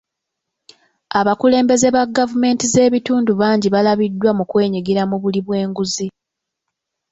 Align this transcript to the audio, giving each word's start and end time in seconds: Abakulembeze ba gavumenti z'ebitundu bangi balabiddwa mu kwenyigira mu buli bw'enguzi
Abakulembeze 1.19 1.87
ba 1.95 2.03
gavumenti 2.17 2.65
z'ebitundu 2.73 3.31
bangi 3.41 3.67
balabiddwa 3.75 4.31
mu 4.37 4.43
kwenyigira 4.49 5.01
mu 5.09 5.15
buli 5.21 5.39
bw'enguzi 5.45 6.07